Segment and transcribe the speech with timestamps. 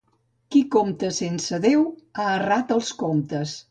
[0.55, 1.87] Qui compta sense Déu,
[2.19, 3.59] ha errat els comptes.